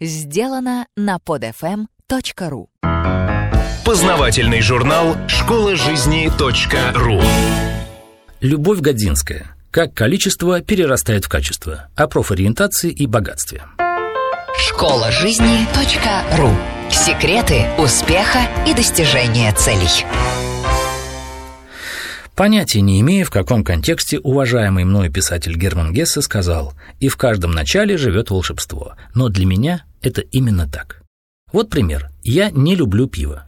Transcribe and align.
сделано 0.00 0.86
на 0.96 1.16
podfm.ru 1.16 2.66
Познавательный 3.84 4.62
журнал 4.62 5.16
«Школа 5.28 5.76
жизни 5.76 6.30
.ру» 6.94 7.20
Любовь 8.40 8.80
Годинская. 8.80 9.56
Как 9.70 9.94
количество 9.94 10.60
перерастает 10.60 11.24
в 11.24 11.28
качество. 11.28 11.88
О 11.96 12.06
профориентации 12.06 12.90
и 12.90 13.06
богатстве. 13.06 13.62
Школа 14.58 15.10
жизни 15.10 15.66
.ру 16.38 16.50
Секреты 16.90 17.66
успеха 17.78 18.40
и 18.66 18.74
достижения 18.74 19.52
целей. 19.52 20.04
Понятия 22.34 22.80
не 22.80 23.00
имея, 23.00 23.24
в 23.24 23.30
каком 23.30 23.62
контексте 23.62 24.18
уважаемый 24.18 24.84
мною 24.84 25.10
писатель 25.10 25.56
Герман 25.56 25.92
Гессе 25.92 26.20
сказал 26.20 26.74
«И 26.98 27.08
в 27.08 27.16
каждом 27.16 27.52
начале 27.52 27.96
живет 27.96 28.30
волшебство, 28.30 28.96
но 29.14 29.28
для 29.28 29.46
меня 29.46 29.84
это 30.02 30.20
именно 30.20 30.68
так». 30.68 31.02
Вот 31.52 31.70
пример. 31.70 32.10
Я 32.24 32.50
не 32.50 32.74
люблю 32.74 33.06
пиво. 33.06 33.44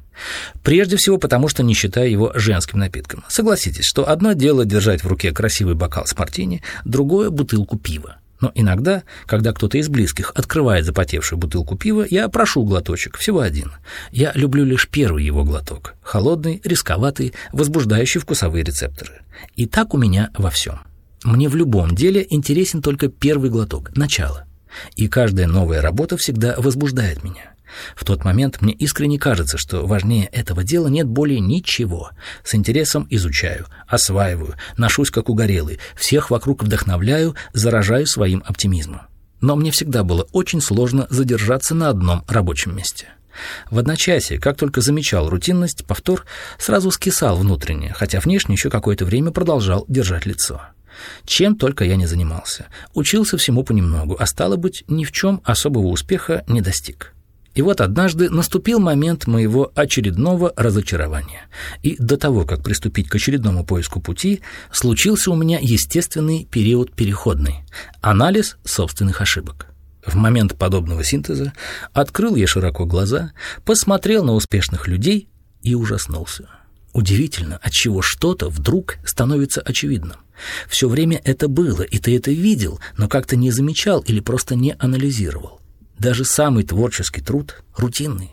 Прежде 0.62 0.96
всего 0.96 1.18
потому, 1.18 1.48
что 1.48 1.64
не 1.64 1.74
считаю 1.74 2.10
его 2.10 2.32
женским 2.36 2.78
напитком. 2.78 3.24
Согласитесь, 3.28 3.84
что 3.84 4.08
одно 4.08 4.34
дело 4.34 4.64
держать 4.64 5.02
в 5.02 5.08
руке 5.08 5.32
красивый 5.32 5.74
бокал 5.74 6.06
с 6.06 6.16
мартини, 6.16 6.62
другое– 6.84 7.30
бутылку 7.30 7.76
пива. 7.76 8.18
Но 8.40 8.52
иногда, 8.54 9.02
когда 9.26 9.52
кто-то 9.52 9.78
из 9.78 9.88
близких 9.88 10.32
открывает 10.34 10.84
запотевшую 10.84 11.38
бутылку 11.38 11.76
пива, 11.76 12.06
я 12.08 12.28
прошу 12.28 12.64
глоточек, 12.64 13.16
всего 13.16 13.40
один. 13.40 13.72
Я 14.10 14.32
люблю 14.34 14.64
лишь 14.64 14.88
первый 14.88 15.24
его 15.24 15.44
глоток. 15.44 15.94
Холодный, 16.02 16.60
рисковатый, 16.64 17.32
возбуждающий 17.52 18.20
вкусовые 18.20 18.64
рецепторы. 18.64 19.22
И 19.54 19.66
так 19.66 19.94
у 19.94 19.98
меня 19.98 20.30
во 20.36 20.50
всем. 20.50 20.80
Мне 21.24 21.48
в 21.48 21.56
любом 21.56 21.94
деле 21.94 22.26
интересен 22.28 22.82
только 22.82 23.08
первый 23.08 23.50
глоток, 23.50 23.96
начало. 23.96 24.44
И 24.94 25.08
каждая 25.08 25.46
новая 25.46 25.80
работа 25.80 26.16
всегда 26.16 26.54
возбуждает 26.58 27.24
меня. 27.24 27.55
В 27.94 28.04
тот 28.04 28.24
момент 28.24 28.60
мне 28.60 28.72
искренне 28.72 29.18
кажется, 29.18 29.58
что 29.58 29.86
важнее 29.86 30.26
этого 30.26 30.64
дела 30.64 30.88
нет 30.88 31.06
более 31.06 31.40
ничего. 31.40 32.10
С 32.44 32.54
интересом 32.54 33.06
изучаю, 33.10 33.66
осваиваю, 33.86 34.54
ношусь 34.76 35.10
как 35.10 35.28
угорелый, 35.28 35.78
всех 35.96 36.30
вокруг 36.30 36.62
вдохновляю, 36.62 37.34
заражаю 37.52 38.06
своим 38.06 38.42
оптимизмом. 38.46 39.02
Но 39.40 39.56
мне 39.56 39.70
всегда 39.70 40.02
было 40.02 40.26
очень 40.32 40.60
сложно 40.60 41.06
задержаться 41.10 41.74
на 41.74 41.88
одном 41.88 42.24
рабочем 42.28 42.76
месте. 42.76 43.08
В 43.70 43.78
одночасье, 43.78 44.38
как 44.38 44.56
только 44.56 44.80
замечал 44.80 45.28
рутинность, 45.28 45.84
повтор 45.84 46.24
сразу 46.58 46.90
скисал 46.90 47.36
внутренне, 47.36 47.92
хотя 47.92 48.20
внешне 48.20 48.54
еще 48.54 48.70
какое-то 48.70 49.04
время 49.04 49.30
продолжал 49.30 49.84
держать 49.88 50.24
лицо. 50.24 50.62
Чем 51.26 51.56
только 51.56 51.84
я 51.84 51.96
не 51.96 52.06
занимался. 52.06 52.66
Учился 52.94 53.36
всему 53.36 53.64
понемногу, 53.64 54.16
а 54.18 54.24
стало 54.26 54.56
быть, 54.56 54.84
ни 54.88 55.04
в 55.04 55.12
чем 55.12 55.42
особого 55.44 55.88
успеха 55.88 56.44
не 56.48 56.62
достиг. 56.62 57.12
И 57.56 57.62
вот 57.62 57.80
однажды 57.80 58.28
наступил 58.28 58.80
момент 58.80 59.26
моего 59.26 59.72
очередного 59.74 60.52
разочарования. 60.56 61.48
И 61.82 61.96
до 61.98 62.18
того, 62.18 62.44
как 62.44 62.62
приступить 62.62 63.08
к 63.08 63.14
очередному 63.14 63.64
поиску 63.64 63.98
пути, 63.98 64.42
случился 64.70 65.30
у 65.30 65.36
меня 65.36 65.58
естественный 65.60 66.44
период 66.44 66.92
переходный– 66.92 67.64
анализ 68.02 68.58
собственных 68.64 69.22
ошибок. 69.22 69.68
В 70.04 70.16
момент 70.16 70.56
подобного 70.56 71.02
синтеза 71.02 71.54
открыл 71.94 72.36
я 72.36 72.46
широко 72.46 72.84
глаза, 72.84 73.32
посмотрел 73.64 74.22
на 74.22 74.34
успешных 74.34 74.86
людей 74.86 75.30
и 75.62 75.74
ужаснулся. 75.74 76.50
Удивительно, 76.92 77.58
от 77.62 77.72
чего 77.72 78.02
что-то 78.02 78.50
вдруг 78.50 78.98
становится 79.06 79.62
очевидным. 79.62 80.18
Все 80.68 80.90
время 80.90 81.22
это 81.24 81.48
было, 81.48 81.82
и 81.82 81.98
ты 81.98 82.14
это 82.18 82.30
видел, 82.30 82.80
но 82.98 83.08
как-то 83.08 83.34
не 83.34 83.50
замечал 83.50 84.00
или 84.00 84.20
просто 84.20 84.56
не 84.56 84.76
анализировал. 84.78 85.55
Даже 85.98 86.24
самый 86.24 86.64
творческий 86.64 87.20
труд 87.20 87.62
рутинный. 87.76 88.32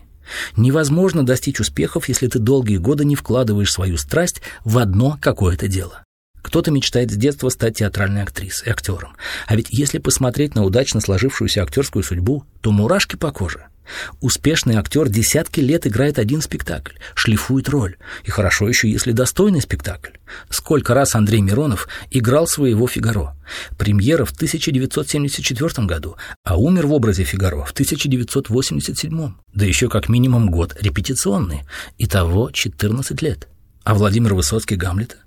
Невозможно 0.55 1.25
достичь 1.25 1.59
успехов, 1.59 2.07
если 2.07 2.27
ты 2.27 2.39
долгие 2.39 2.77
годы 2.77 3.05
не 3.05 3.15
вкладываешь 3.15 3.71
свою 3.71 3.97
страсть 3.97 4.41
в 4.63 4.77
одно 4.77 5.17
какое-то 5.21 5.67
дело. 5.67 6.03
Кто-то 6.41 6.71
мечтает 6.71 7.11
с 7.11 7.15
детства 7.15 7.49
стать 7.49 7.77
театральной 7.77 8.23
актрисой, 8.23 8.71
актером. 8.71 9.15
А 9.47 9.55
ведь 9.55 9.67
если 9.69 9.97
посмотреть 9.97 10.55
на 10.55 10.63
удачно 10.63 10.99
сложившуюся 10.99 11.63
актерскую 11.63 12.03
судьбу, 12.03 12.45
то 12.61 12.71
мурашки 12.71 13.15
по 13.15 13.31
коже. 13.31 13.67
Успешный 14.21 14.75
актер 14.75 15.09
десятки 15.09 15.59
лет 15.59 15.85
играет 15.87 16.19
один 16.19 16.41
спектакль, 16.41 16.93
шлифует 17.15 17.69
роль. 17.69 17.97
И 18.23 18.31
хорошо 18.31 18.67
еще, 18.67 18.89
если 18.89 19.11
достойный 19.11 19.61
спектакль. 19.61 20.11
Сколько 20.49 20.93
раз 20.93 21.15
Андрей 21.15 21.41
Миронов 21.41 21.87
играл 22.11 22.47
своего 22.47 22.87
Фигаро. 22.87 23.35
Премьера 23.77 24.25
в 24.25 24.31
1974 24.31 25.85
году, 25.85 26.15
а 26.43 26.57
умер 26.57 26.87
в 26.87 26.93
образе 26.93 27.23
Фигаро 27.23 27.63
в 27.63 27.71
1987. 27.71 29.33
Да 29.53 29.65
еще 29.65 29.89
как 29.89 30.09
минимум 30.09 30.49
год 30.49 30.75
репетиционный. 30.79 31.63
Итого 31.97 32.51
14 32.51 33.21
лет. 33.21 33.47
А 33.83 33.95
Владимир 33.95 34.33
Высоцкий 34.33 34.75
Гамлета? 34.75 35.17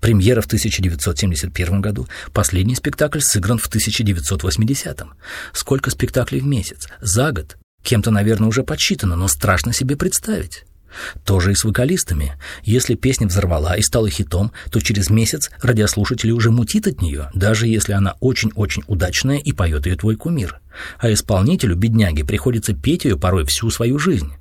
Премьера 0.00 0.40
в 0.40 0.46
1971 0.46 1.80
году, 1.80 2.06
последний 2.32 2.74
спектакль 2.74 3.20
сыгран 3.20 3.58
в 3.58 3.66
1980. 3.66 5.02
Сколько 5.52 5.90
спектаклей 5.90 6.40
в 6.40 6.46
месяц? 6.46 6.88
За 7.00 7.32
год 7.32 7.56
Кем-то, 7.86 8.10
наверное, 8.10 8.48
уже 8.48 8.64
подсчитано, 8.64 9.14
но 9.14 9.28
страшно 9.28 9.72
себе 9.72 9.96
представить. 9.96 10.64
Тоже 11.24 11.52
и 11.52 11.54
с 11.54 11.62
вокалистами. 11.62 12.32
Если 12.64 12.96
песня 12.96 13.28
взорвала 13.28 13.76
и 13.76 13.82
стала 13.82 14.10
хитом, 14.10 14.50
то 14.72 14.80
через 14.80 15.08
месяц 15.08 15.52
радиослушатели 15.62 16.32
уже 16.32 16.50
мутит 16.50 16.88
от 16.88 17.00
нее, 17.00 17.30
даже 17.32 17.68
если 17.68 17.92
она 17.92 18.16
очень-очень 18.18 18.82
удачная 18.88 19.38
и 19.38 19.52
поет 19.52 19.86
ее 19.86 19.94
твой 19.94 20.16
кумир. 20.16 20.58
А 20.98 21.12
исполнителю, 21.12 21.76
бедняге, 21.76 22.24
приходится 22.24 22.74
петь 22.74 23.04
ее 23.04 23.16
порой 23.16 23.44
всю 23.44 23.70
свою 23.70 24.00
жизнь. 24.00 24.32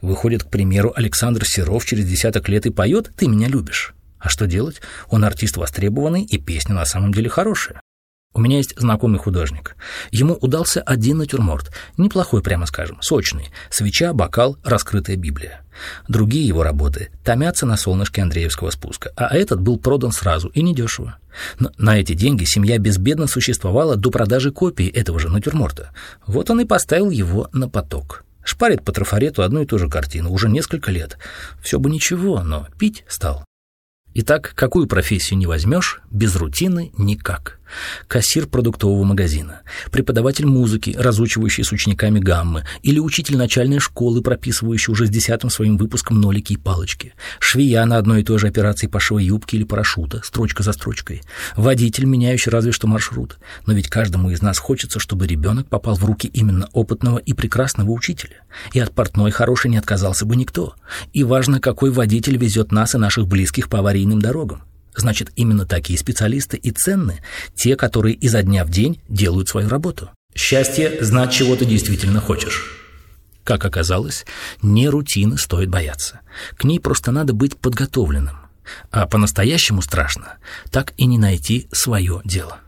Выходит, 0.00 0.44
к 0.44 0.50
примеру, 0.50 0.92
Александр 0.94 1.44
Серов 1.44 1.84
через 1.84 2.08
десяток 2.08 2.48
лет 2.48 2.66
и 2.66 2.70
поет 2.70 3.10
«Ты 3.16 3.26
меня 3.26 3.48
любишь». 3.48 3.94
А 4.20 4.28
что 4.28 4.46
делать? 4.46 4.80
Он 5.08 5.24
артист 5.24 5.56
востребованный, 5.56 6.22
и 6.22 6.38
песня 6.38 6.76
на 6.76 6.84
самом 6.84 7.12
деле 7.12 7.28
хорошая. 7.28 7.80
У 8.34 8.40
меня 8.40 8.56
есть 8.56 8.78
знакомый 8.78 9.18
художник. 9.18 9.76
Ему 10.10 10.34
удался 10.34 10.80
один 10.80 11.18
натюрморт. 11.18 11.70
Неплохой, 11.98 12.42
прямо 12.42 12.64
скажем, 12.64 12.98
сочный. 13.02 13.50
Свеча, 13.68 14.14
бокал, 14.14 14.56
раскрытая 14.64 15.16
Библия. 15.16 15.62
Другие 16.08 16.46
его 16.46 16.62
работы 16.62 17.10
томятся 17.24 17.66
на 17.66 17.76
солнышке 17.76 18.22
Андреевского 18.22 18.70
спуска, 18.70 19.12
а 19.16 19.34
этот 19.36 19.60
был 19.60 19.78
продан 19.78 20.12
сразу 20.12 20.48
и 20.48 20.62
недешево. 20.62 21.18
Но 21.58 21.72
на 21.76 21.98
эти 21.98 22.14
деньги 22.14 22.44
семья 22.44 22.78
безбедно 22.78 23.26
существовала 23.26 23.96
до 23.96 24.10
продажи 24.10 24.50
копии 24.50 24.88
этого 24.88 25.18
же 25.18 25.28
натюрморта. 25.28 25.90
Вот 26.26 26.48
он 26.50 26.60
и 26.60 26.64
поставил 26.64 27.10
его 27.10 27.48
на 27.52 27.68
поток. 27.68 28.24
Шпарит 28.44 28.82
по 28.82 28.92
трафарету 28.92 29.42
одну 29.42 29.62
и 29.62 29.66
ту 29.66 29.78
же 29.78 29.88
картину 29.88 30.32
уже 30.32 30.48
несколько 30.48 30.90
лет. 30.90 31.18
Все 31.62 31.78
бы 31.78 31.90
ничего, 31.90 32.42
но 32.42 32.66
пить 32.78 33.04
стал. 33.08 33.44
Итак, 34.14 34.52
какую 34.54 34.88
профессию 34.88 35.38
не 35.38 35.46
возьмешь, 35.46 36.02
без 36.10 36.36
рутины 36.36 36.92
никак. 36.98 37.60
Кассир 38.08 38.46
продуктового 38.46 39.04
магазина, 39.04 39.62
преподаватель 39.90 40.46
музыки, 40.46 40.94
разучивающий 40.98 41.64
с 41.64 41.72
учениками 41.72 42.18
гаммы, 42.18 42.64
или 42.82 42.98
учитель 42.98 43.36
начальной 43.36 43.78
школы, 43.78 44.22
прописывающий 44.22 44.92
уже 44.92 45.06
с 45.06 45.10
десятым 45.10 45.50
своим 45.50 45.76
выпуском 45.76 46.20
нолики 46.20 46.54
и 46.54 46.56
палочки, 46.56 47.14
швея 47.38 47.84
на 47.84 47.98
одной 47.98 48.20
и 48.20 48.24
той 48.24 48.38
же 48.38 48.48
операции 48.48 48.86
пошива 48.86 49.18
юбки 49.18 49.56
или 49.56 49.64
парашюта, 49.64 50.22
строчка 50.24 50.62
за 50.62 50.72
строчкой, 50.72 51.22
водитель, 51.56 52.04
меняющий 52.04 52.50
разве 52.50 52.72
что 52.72 52.86
маршрут. 52.86 53.38
Но 53.66 53.72
ведь 53.72 53.88
каждому 53.88 54.30
из 54.30 54.42
нас 54.42 54.58
хочется, 54.58 55.00
чтобы 55.00 55.26
ребенок 55.26 55.68
попал 55.68 55.96
в 55.96 56.04
руки 56.04 56.28
именно 56.28 56.68
опытного 56.72 57.18
и 57.18 57.32
прекрасного 57.32 57.90
учителя. 57.90 58.36
И 58.72 58.80
от 58.80 58.92
портной 58.94 59.30
хорошей 59.30 59.70
не 59.70 59.78
отказался 59.78 60.26
бы 60.26 60.36
никто. 60.36 60.74
И 61.12 61.24
важно, 61.24 61.60
какой 61.60 61.90
водитель 61.90 62.36
везет 62.36 62.72
нас 62.72 62.94
и 62.94 62.98
наших 62.98 63.26
близких 63.26 63.68
по 63.68 63.78
аварийным 63.78 64.20
дорогам. 64.20 64.62
Значит, 64.94 65.32
именно 65.36 65.66
такие 65.66 65.98
специалисты 65.98 66.56
и 66.56 66.70
ценны, 66.70 67.22
те, 67.54 67.76
которые 67.76 68.14
изо 68.14 68.42
дня 68.42 68.64
в 68.64 68.70
день 68.70 69.00
делают 69.08 69.48
свою 69.48 69.68
работу. 69.68 70.10
Счастье– 70.34 70.98
знать, 71.00 71.32
чего 71.32 71.56
ты 71.56 71.64
действительно 71.64 72.20
хочешь. 72.20 72.78
Как 73.44 73.64
оказалось, 73.64 74.24
не 74.60 74.88
рутины 74.88 75.36
стоит 75.36 75.68
бояться. 75.68 76.20
К 76.56 76.64
ней 76.64 76.78
просто 76.78 77.10
надо 77.10 77.32
быть 77.32 77.56
подготовленным. 77.56 78.36
А 78.90 79.06
по-настоящему 79.06 79.82
страшно 79.82 80.36
так 80.70 80.92
и 80.96 81.06
не 81.06 81.18
найти 81.18 81.66
свое 81.72 82.20
дело. 82.24 82.60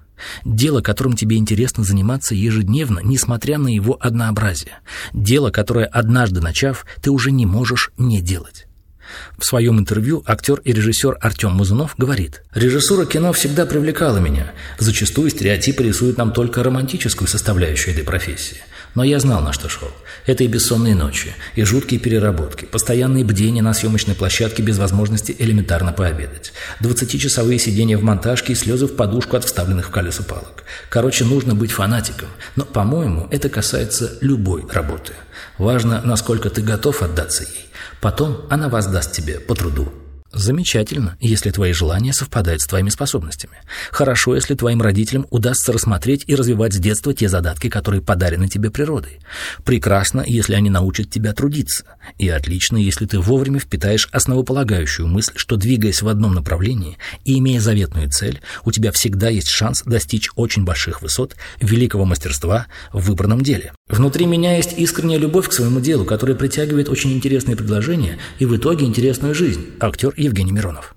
Дело, 0.45 0.81
которым 0.81 1.15
тебе 1.15 1.37
интересно 1.37 1.85
заниматься 1.85 2.35
ежедневно, 2.35 3.01
несмотря 3.01 3.59
на 3.59 3.69
его 3.69 3.97
однообразие. 4.01 4.79
Дело, 5.13 5.51
которое, 5.51 5.87
однажды 5.87 6.41
начав, 6.41 6.87
ты 7.03 7.11
уже 7.11 7.31
не 7.31 7.47
можешь 7.47 7.91
не 7.99 8.21
делать. 8.21 8.67
В 9.39 9.45
своем 9.45 9.79
интервью 9.79 10.23
актер 10.27 10.61
и 10.65 10.73
режиссер 10.73 11.19
Артем 11.21 11.53
Музунов 11.53 11.95
говорит, 11.99 12.43
«Режиссура 12.55 13.07
кино 13.07 13.33
всегда 13.33 13.67
привлекала 13.67 14.19
меня. 14.19 14.53
Зачастую 14.79 15.31
стереотипы 15.31 15.83
рисуют 15.83 16.19
нам 16.19 16.33
только 16.33 16.63
романтическую 16.63 17.29
составляющую 17.29 17.95
этой 17.95 18.05
профессии. 18.05 18.59
Но 18.95 19.03
я 19.03 19.19
знал, 19.19 19.41
на 19.41 19.53
что 19.53 19.69
шел. 19.69 19.91
Это 20.27 20.45
и 20.45 20.47
бессонные 20.47 20.95
ночи, 20.95 21.35
и 21.57 21.65
жуткие 21.65 22.01
переработки, 22.01 22.65
постоянные 22.65 23.25
бдения 23.25 23.63
на 23.63 23.75
съемочной 23.75 24.15
площадке 24.15 24.63
без 24.63 24.79
возможности 24.79 25.35
элементарно 25.39 25.93
пообедать, 25.93 26.53
20-часовые 26.81 27.59
сидения 27.59 27.97
в 27.97 28.05
монтажке 28.05 28.53
и 28.53 28.57
слезы 28.57 28.87
в 28.87 28.95
подушку 28.95 29.37
от 29.37 29.45
вставленных 29.45 29.89
в 29.89 29.91
колесо 29.91 30.23
палок. 30.23 30.65
Короче, 30.89 31.25
нужно 31.25 31.55
быть 31.55 31.73
фанатиком. 31.73 32.29
Но, 32.57 32.65
по-моему, 32.65 33.27
это 33.31 33.49
касается 33.49 34.17
любой 34.21 34.65
работы. 34.71 35.13
Важно, 35.59 36.01
насколько 36.05 36.49
ты 36.51 36.63
готов 36.63 37.03
отдаться 37.03 37.43
ей. 37.43 37.69
Потом 38.01 38.47
она 38.49 38.69
воздаст 38.69 39.13
тебе 39.13 39.41
по 39.41 39.55
труду. 39.55 39.93
Замечательно, 40.35 41.17
если 41.21 41.51
твои 41.51 41.73
желания 41.73 42.13
совпадают 42.13 42.61
с 42.61 42.67
твоими 42.67 42.89
способностями. 42.89 43.59
Хорошо, 43.93 44.35
если 44.35 44.55
твоим 44.55 44.83
родителям 44.83 45.27
удастся 45.31 45.73
рассмотреть 45.73 46.25
и 46.27 46.35
развивать 46.35 46.73
с 46.73 46.79
детства 46.79 47.15
те 47.15 47.29
задатки, 47.29 47.71
которые 47.71 48.03
подарены 48.03 48.49
тебе 48.49 48.71
природой. 48.71 49.21
Прекрасно, 49.65 50.25
если 50.27 50.55
они 50.55 50.71
научат 50.71 51.09
тебя 51.09 51.35
трудиться. 51.35 51.85
И 52.19 52.29
отлично, 52.29 52.77
если 52.77 53.07
ты 53.07 53.21
вовремя 53.21 53.61
впитаешь 53.61 54.09
основополагающую 54.11 55.07
мысль, 55.07 55.35
что 55.37 55.55
двигаясь 55.55 56.03
в 56.03 56.09
одном 56.09 56.35
направлении 56.35 56.99
и 57.25 57.39
имея 57.39 57.61
заветную 57.61 58.11
цель, 58.11 58.41
у 58.65 58.73
тебя 58.73 58.91
всегда 58.91 59.29
есть 59.29 59.49
шанс 59.49 59.83
достичь 59.87 60.31
очень 60.35 60.65
больших 60.65 61.01
высот 61.01 61.37
великого 61.61 62.05
мастерства 62.05 62.67
в 62.93 63.07
выбранном 63.07 63.43
деле. 63.43 63.73
Внутри 63.89 64.27
меня 64.27 64.57
есть 64.57 64.77
искренняя 64.79 65.19
любовь 65.19 65.49
к 65.49 65.53
своему 65.53 65.79
делу, 65.79 66.05
которая 66.05 66.37
притягивает 66.37 66.89
очень 66.89 67.13
интересные 67.13 67.57
предложения 67.57 68.19
и 68.41 68.47
в 68.47 68.57
итоге 68.57 68.87
интересную 68.87 69.35
жизнь. 69.35 69.67
Актер 69.79 70.13
Евгений 70.25 70.53
Миронов. 70.53 70.95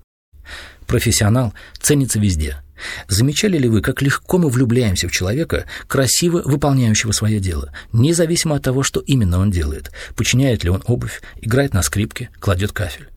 Профессионал 0.86 1.52
ценится 1.80 2.18
везде. 2.18 2.62
Замечали 3.08 3.58
ли 3.58 3.68
вы, 3.68 3.82
как 3.82 4.02
легко 4.02 4.38
мы 4.38 4.48
влюбляемся 4.48 5.08
в 5.08 5.12
человека, 5.12 5.66
красиво 5.86 6.42
выполняющего 6.44 7.12
свое 7.12 7.40
дело, 7.40 7.72
независимо 7.92 8.56
от 8.56 8.62
того, 8.62 8.82
что 8.82 9.00
именно 9.00 9.38
он 9.38 9.50
делает, 9.50 9.90
починяет 10.16 10.64
ли 10.64 10.70
он 10.70 10.82
обувь, 10.86 11.20
играет 11.40 11.74
на 11.74 11.82
скрипке, 11.82 12.30
кладет 12.40 12.72
кафель? 12.72 13.08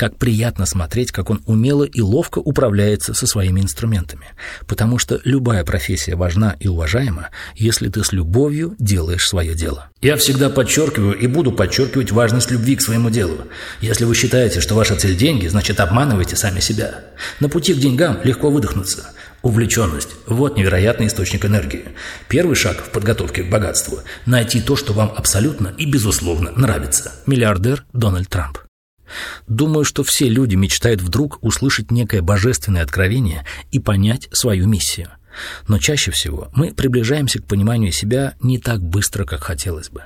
Как 0.00 0.16
приятно 0.16 0.64
смотреть, 0.64 1.12
как 1.12 1.28
он 1.28 1.42
умело 1.44 1.84
и 1.84 2.00
ловко 2.00 2.38
управляется 2.38 3.12
со 3.12 3.26
своими 3.26 3.60
инструментами. 3.60 4.28
Потому 4.66 4.96
что 4.96 5.20
любая 5.24 5.62
профессия 5.62 6.16
важна 6.16 6.56
и 6.58 6.68
уважаема, 6.68 7.28
если 7.54 7.90
ты 7.90 8.02
с 8.02 8.10
любовью 8.10 8.74
делаешь 8.78 9.28
свое 9.28 9.54
дело. 9.54 9.90
Я 10.00 10.16
всегда 10.16 10.48
подчеркиваю 10.48 11.18
и 11.18 11.26
буду 11.26 11.52
подчеркивать 11.52 12.12
важность 12.12 12.50
любви 12.50 12.76
к 12.76 12.80
своему 12.80 13.10
делу. 13.10 13.42
Если 13.82 14.06
вы 14.06 14.14
считаете, 14.14 14.62
что 14.62 14.74
ваша 14.74 14.96
цель– 14.96 15.16
деньги, 15.18 15.48
значит 15.48 15.80
обманываете 15.80 16.34
сами 16.34 16.60
себя. 16.60 17.04
На 17.38 17.50
пути 17.50 17.74
к 17.74 17.78
деньгам 17.78 18.20
легко 18.24 18.50
выдохнуться. 18.50 19.10
Увлеченность– 19.42 20.16
вот 20.26 20.56
невероятный 20.56 21.08
источник 21.08 21.44
энергии. 21.44 21.84
Первый 22.26 22.56
шаг 22.56 22.78
в 22.78 22.88
подготовке 22.88 23.42
к 23.42 23.50
богатству– 23.50 23.98
найти 24.24 24.62
то, 24.62 24.76
что 24.76 24.94
вам 24.94 25.12
абсолютно 25.14 25.74
и 25.76 25.84
безусловно 25.84 26.52
нравится. 26.52 27.12
Миллиардер 27.26 27.84
Дональд 27.92 28.30
Трамп. 28.30 28.56
Думаю, 29.46 29.84
что 29.84 30.02
все 30.04 30.28
люди 30.28 30.54
мечтают 30.54 31.00
вдруг 31.00 31.38
услышать 31.42 31.90
некое 31.90 32.22
божественное 32.22 32.82
откровение 32.82 33.44
и 33.70 33.78
понять 33.78 34.28
свою 34.32 34.66
миссию. 34.66 35.10
Но 35.68 35.78
чаще 35.78 36.10
всего 36.10 36.48
мы 36.54 36.72
приближаемся 36.72 37.40
к 37.40 37.46
пониманию 37.46 37.92
себя 37.92 38.34
не 38.40 38.58
так 38.58 38.82
быстро, 38.82 39.24
как 39.24 39.44
хотелось 39.44 39.90
бы. 39.90 40.02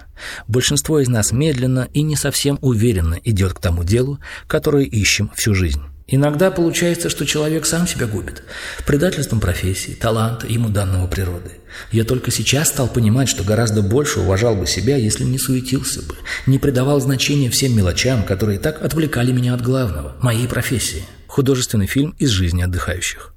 Большинство 0.49 1.01
из 1.01 1.09
нас 1.09 1.33
медленно 1.33 1.89
и 1.93 2.03
не 2.03 2.17
совсем 2.17 2.59
уверенно 2.61 3.19
идет 3.25 3.55
к 3.55 3.61
тому 3.61 3.85
делу, 3.85 4.21
которое 4.47 4.85
ищем 4.85 5.31
всю 5.35 5.55
жизнь. 5.55 5.83
Иногда 6.07 6.51
получается, 6.51 7.09
что 7.09 7.25
человек 7.25 7.65
сам 7.65 7.87
себя 7.87 8.07
губит. 8.07 8.43
Предательством 8.87 9.41
профессии, 9.41 9.93
таланта, 9.93 10.47
ему 10.47 10.69
данного 10.69 11.07
природы. 11.07 11.53
Я 11.93 12.05
только 12.05 12.31
сейчас 12.31 12.69
стал 12.69 12.89
понимать, 12.89 13.29
что 13.29 13.43
гораздо 13.43 13.81
больше 13.81 14.21
уважал 14.21 14.55
бы 14.55 14.67
себя, 14.67 14.97
если 14.97 15.25
не 15.25 15.39
суетился 15.39 16.03
бы, 16.03 16.15
не 16.47 16.59
придавал 16.59 17.01
значения 17.01 17.49
всем 17.49 17.75
мелочам, 17.75 18.23
которые 18.23 18.59
так 18.59 18.83
отвлекали 18.83 19.33
меня 19.33 19.55
от 19.55 19.63
главного– 19.63 20.17
моей 20.21 20.47
профессии. 20.47 21.05
Художественный 21.27 21.87
фильм 21.87 22.15
из 22.19 22.29
жизни 22.29 22.63
отдыхающих. 22.63 23.35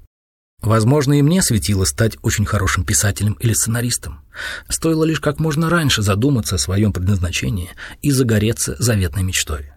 Возможно, 0.60 1.18
и 1.18 1.22
мне 1.22 1.40
светило 1.40 1.84
стать 1.84 2.16
очень 2.22 2.44
хорошим 2.44 2.84
писателем 2.84 3.34
или 3.40 3.54
сценаристом. 3.54 4.20
Стоило 4.68 5.04
лишь 5.04 5.20
как 5.20 5.38
можно 5.40 5.70
раньше 5.70 6.02
задуматься 6.02 6.56
о 6.56 6.58
своем 6.58 6.92
предназначении 6.92 7.70
и 8.02 8.10
загореться 8.10 8.76
заветной 8.78 9.22
мечтой. 9.22 9.70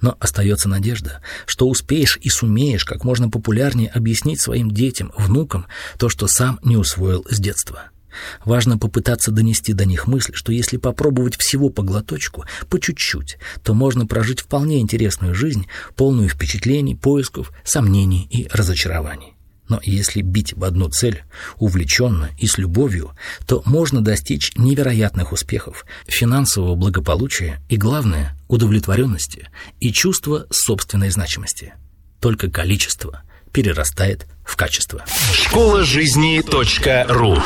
Но 0.00 0.16
остается 0.20 0.68
надежда, 0.68 1.20
что 1.46 1.68
успеешь 1.68 2.18
и 2.20 2.28
сумеешь 2.28 2.84
как 2.84 3.04
можно 3.04 3.30
популярнее 3.30 3.88
объяснить 3.88 4.40
своим 4.40 4.70
детям, 4.70 5.12
внукам 5.16 5.66
то, 5.98 6.08
что 6.08 6.26
сам 6.26 6.58
не 6.62 6.76
усвоил 6.76 7.24
с 7.28 7.38
детства. 7.38 7.90
Важно 8.44 8.78
попытаться 8.78 9.30
донести 9.30 9.72
до 9.72 9.84
них 9.84 10.06
мысль, 10.06 10.32
что 10.34 10.52
если 10.52 10.76
попробовать 10.76 11.36
всего 11.36 11.70
по 11.70 11.82
глоточку, 11.82 12.44
по 12.68 12.80
чуть-чуть, 12.80 13.38
то 13.62 13.74
можно 13.74 14.06
прожить 14.06 14.40
вполне 14.40 14.80
интересную 14.80 15.34
жизнь, 15.34 15.66
полную 15.94 16.28
впечатлений, 16.28 16.96
поисков, 16.96 17.52
сомнений 17.64 18.26
и 18.30 18.48
разочарований. 18.52 19.36
Но 19.70 19.80
если 19.84 20.20
бить 20.20 20.52
в 20.52 20.64
одну 20.64 20.88
цель, 20.88 21.22
увлеченно 21.58 22.30
и 22.38 22.48
с 22.48 22.58
любовью, 22.58 23.12
то 23.46 23.62
можно 23.64 24.02
достичь 24.02 24.52
невероятных 24.56 25.30
успехов, 25.32 25.86
финансового 26.06 26.74
благополучия 26.74 27.62
и, 27.68 27.76
главное, 27.76 28.36
удовлетворенности 28.48 29.48
и 29.78 29.92
чувства 29.92 30.46
собственной 30.50 31.10
значимости. 31.10 31.72
Только 32.20 32.50
количество 32.50 33.22
перерастает 33.52 34.26
в 34.44 34.56
качество. 34.56 35.04
Школа 35.32 35.84
жизни 35.84 36.42
.ру 37.08 37.40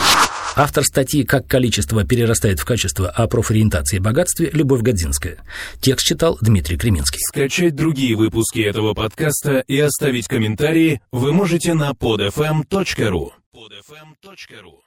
Автор 0.57 0.85
статьи 0.85 1.25
«Как 1.25 1.47
количество 1.47 2.05
перерастает 2.05 2.61
в 2.61 2.65
качество» 2.65 3.09
о 3.09 3.27
профориентации 3.27 3.97
и 3.97 4.01
богатстве 4.01 4.51
Любовь 4.53 4.83
Годзинская. 4.83 5.39
Текст 5.81 6.07
читал 6.07 6.39
Дмитрий 6.41 6.77
Креминский. 6.77 7.19
Скачать 7.21 7.75
другие 7.75 8.15
выпуски 8.15 8.61
этого 8.61 8.95
подкаста 8.95 9.65
и 9.67 9.79
оставить 9.81 10.29
комментарии 10.29 11.01
вы 11.11 11.33
можете 11.33 11.75
на 11.75 11.91
podfm.ru 11.91 13.33
podfm.ru 13.53 14.84